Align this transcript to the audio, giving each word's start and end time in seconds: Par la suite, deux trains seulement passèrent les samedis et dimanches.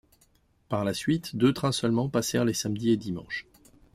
Par 0.67 0.83
la 0.83 0.95
suite, 0.95 1.35
deux 1.35 1.53
trains 1.53 1.71
seulement 1.71 2.09
passèrent 2.09 2.43
les 2.43 2.55
samedis 2.55 2.89
et 2.89 2.97
dimanches. 2.97 3.45